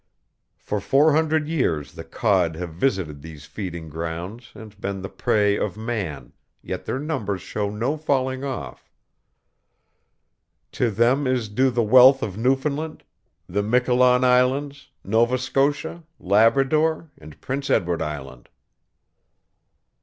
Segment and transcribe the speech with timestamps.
[0.57, 5.59] For four hundred years the cod have visited these feeding grounds and been the prey
[5.59, 8.89] of man, yet their numbers show no falling off.
[10.71, 13.03] To them is due the wealth of Newfoundland,
[13.47, 18.49] the Miquelon Islands, Nova Scotia, Labrador, and Prince Edward Island.